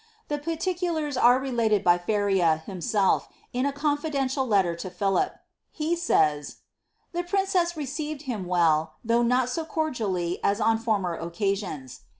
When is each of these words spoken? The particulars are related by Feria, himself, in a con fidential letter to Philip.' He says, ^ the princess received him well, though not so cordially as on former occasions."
The 0.29 0.39
particulars 0.39 1.15
are 1.15 1.37
related 1.37 1.83
by 1.83 1.99
Feria, 1.99 2.63
himself, 2.65 3.29
in 3.53 3.67
a 3.67 3.71
con 3.71 3.99
fidential 3.99 4.47
letter 4.47 4.75
to 4.77 4.89
Philip.' 4.89 5.35
He 5.69 5.95
says, 5.95 6.49
^ 6.49 6.55
the 7.11 7.21
princess 7.23 7.77
received 7.77 8.23
him 8.23 8.45
well, 8.47 8.95
though 9.03 9.21
not 9.21 9.47
so 9.49 9.63
cordially 9.63 10.39
as 10.43 10.59
on 10.59 10.79
former 10.79 11.13
occasions." 11.13 12.01